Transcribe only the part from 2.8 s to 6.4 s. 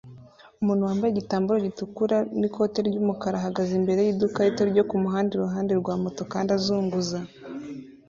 ry'umukara ahagaze imbere y'iduka rito ryo ku muhanda iruhande rwa moto